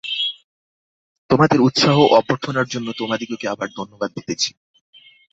[1.29, 4.49] তোমাদের উৎসাহ ও অভ্যর্থনার জন্য তোমাদিগকে আবার ধন্যবাদ দিতেছি।